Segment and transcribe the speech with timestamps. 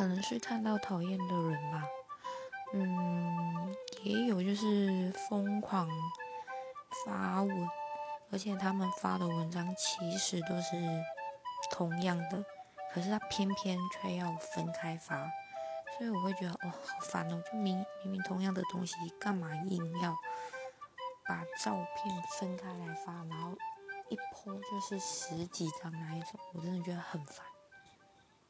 [0.00, 1.84] 可能是看到讨厌的人吧。
[2.72, 5.86] 嗯，也有就是疯狂
[7.04, 7.68] 发文，
[8.32, 10.74] 而且他们发的文章其实都是
[11.70, 12.42] 同样的，
[12.94, 15.30] 可是他偏偏却要分开发，
[15.98, 17.42] 所以我会觉得哦，好烦哦！
[17.52, 20.16] 就明明明同样的东西，干嘛硬要
[21.28, 23.54] 把照片分开来发，然后
[24.08, 27.44] 一泼就是十几张那一种，我真的觉得很烦。